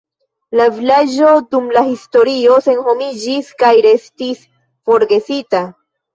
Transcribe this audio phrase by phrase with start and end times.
[0.59, 5.63] La vilaĝo dum la historio senhomiĝis kaj restis forgesita.